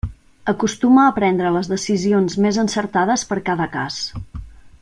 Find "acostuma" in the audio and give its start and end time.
0.53-1.03